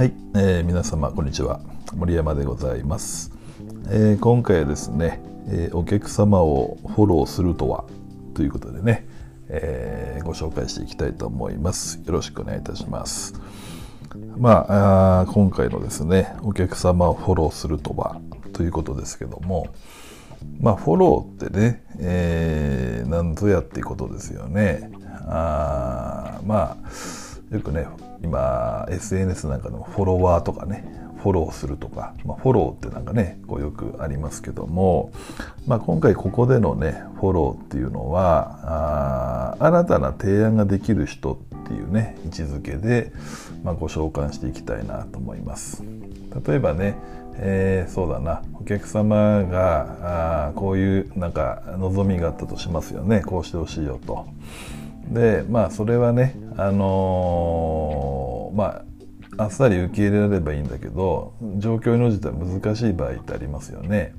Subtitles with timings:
[0.00, 1.60] はい、えー皆様こんにちは。
[1.94, 3.32] 森山でございます、
[3.90, 7.84] えー今回はですね、えーお客様をフォローするとは
[8.32, 9.06] ということでね、
[9.50, 12.00] えご紹介していきたいと思います。
[12.06, 13.34] よろしくお願いいたします。
[14.38, 14.64] ま
[15.20, 18.18] あ今回のですねお客様をフォローするとは
[18.54, 19.66] ということですけども
[20.60, 24.90] まあフォローってね、えー、何ぞやっていうことですよね。
[25.26, 27.86] あまあよくね
[28.22, 30.84] 今 SNS なんかでもフォロワーとかね
[31.22, 35.12] フォローするとか、まあ、フォローってなんかねこうよくありますけども、
[35.66, 41.36] まあ、今回ここでのねフォローっていうのはあ新たな提案ができる人っ
[41.68, 43.12] ていうね位置づけで、
[43.62, 45.84] まあ、ご紹介していきたいなと思います
[46.46, 46.96] 例えばね、
[47.36, 54.26] えーそうだなお客様があこういうなんか望みがあったとしますよねこうしてほしいよと。
[55.10, 58.84] でまあそれはねあのーまあ
[59.38, 64.12] あっさり受け入れられればいいんだけど状況に応じては難しい場合ってありますよね。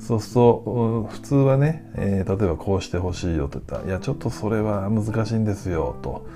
[0.00, 6.26] そうすると普通はね、えー例えばこうしてほしいよって言ったら「いやちょっとそれは難しいんですよ」と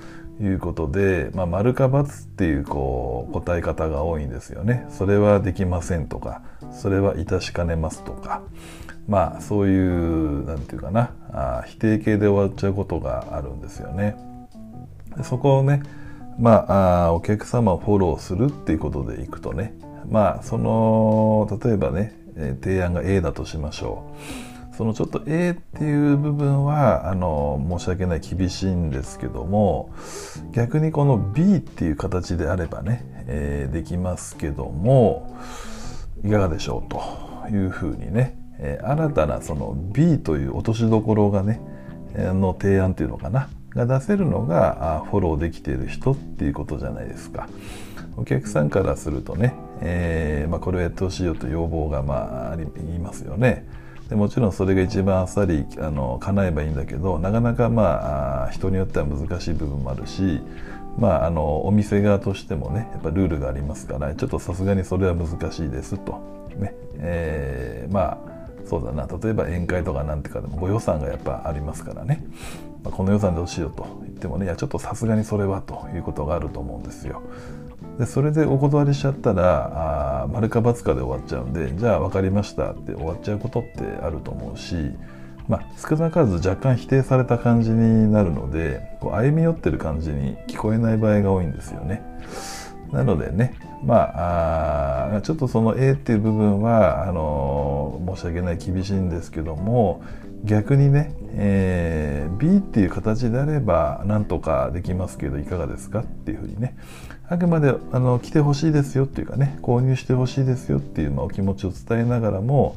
[0.40, 4.86] いうことで「まあ、丸か×」っていうこう答え方が多いんですよね。
[4.90, 8.42] それはできませんとかそれは致しかねますとか
[9.08, 14.16] まあそういうなんていうかなあ否定形で終わっちゃうことがあるんですよね。
[15.22, 15.82] そこをね
[16.38, 19.74] まああお客様をフォローするっていうことでいくとね
[20.08, 22.14] まあその例えばね、
[22.62, 24.04] 提案が A だとしましょ
[24.72, 24.76] う。
[24.76, 29.90] そのちょっと A っていう部分はあの申し訳ない厳しいんですけども
[30.52, 35.36] 逆にこの B っていう形であればね、えーできますけども
[36.24, 41.60] いかがでしょうというふうにね、えー新たなその B という落としどころがね、
[42.16, 43.50] の提案っていうのかな。
[43.74, 47.48] が出せるのがフォローできている人っていうことじゃないですか。
[48.16, 52.66] お客さんからするとね、えーまあ、これをやってほしいよと要望がまああり
[52.98, 53.66] ますよね。
[54.10, 60.40] でもちろんそれが一番あっさりあの叶えばいいんだけどなかなかまあ人によっては難しい部分もあるし
[60.98, 66.20] まあ、あのお店側としてもねやっぱルールがありますからちょっとさすがにそれは難しいですと、
[66.56, 72.24] ねえーまあそうだな例えば宴会とかなんてかでもご予算がやっぱありますからね、
[72.84, 77.22] まあ、この予算で欲しいよと言ってもねいやちょっとさすがにそれはということがあると思うんですよ。
[77.98, 84.74] でそれでお断りしちゃったらあ丸か×かで終わっちゃうんでじゃあ分かりましたって終わっちゃうことってあると思うし、
[85.46, 92.02] まあ、少なからず若干否定された感じになるのでこう歩み寄ってる感じに聞こえない場合が多いんですよね。
[92.92, 93.54] なのでね
[93.84, 100.02] まあちょっとその A っていう部分はあの申し訳ない厳しいんですけども
[100.44, 106.76] 逆にね、えー B っていう形であればなんとかできますけどいかがですかっていうふうにね
[107.28, 112.76] あくまであの来てほしいですよっていうかね購入してほしいですよっていう、まあ、お気持ちを伝えながらも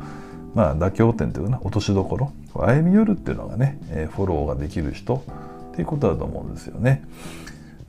[0.54, 5.24] まあ妥協点というかな落としどころ歩み寄るっていうのがね、えーフォローができる人
[5.72, 7.04] っていうことだと思うんですよね。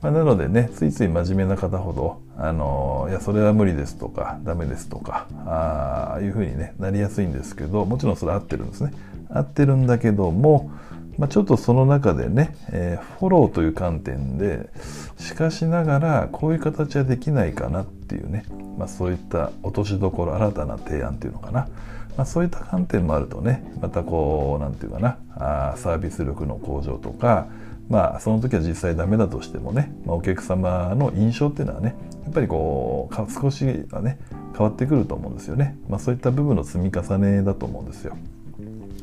[0.01, 8.91] まあ、なのでねついつい真面目な方ほど「あのいやそれは無理です」とか「ダメです」とかああいうふうに、ね、なりやすいんですけどもちろんそれ合ってるんですね。
[9.29, 10.71] 合ってるんだけども、
[11.17, 14.69] まあ、ちょっとその中でね、えーフォローという観点で
[15.17, 18.45] しかしながらこういう形はできないかなっていうね、
[18.77, 21.67] まあ、そういった落としどころ新たな提案っていうのかな、
[22.15, 27.47] まあ、そういった観点もあるとねまたこうなんていうかなあーサービス力の向上とか
[27.89, 31.95] まあその時は実際ダメだとしてもね、まあ、お客様の印象っていうのはね
[32.25, 34.19] やっぱりこう少しはね
[34.55, 38.15] 変わってくると思うんですよね、ま、そういった部分の積み重ねだと思うんですよ。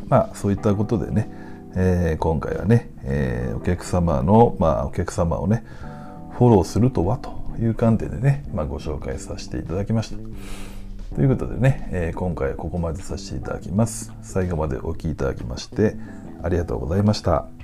[0.09, 1.29] まあそういったことでね、
[1.77, 5.65] えー今回はね、えーお客様のまあお客様をね
[6.39, 10.17] フォローするとはという観点でね、まあ、ご紹介させていただきました。
[11.15, 14.13] ということでね、えー今回はここまでさせていただきます。
[14.23, 15.97] 最後までお聴きいただきまして
[16.43, 17.64] ありがとうございました。